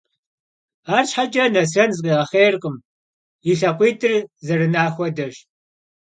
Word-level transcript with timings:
Arşheç'e 0.95 1.45
Nesren 1.55 1.89
zıkhiğexhêyrkhım, 1.97 2.75
yi 3.45 3.53
lhakhuit'ır 3.59 4.13
zerına 4.45 4.83
xuedeş. 4.95 5.35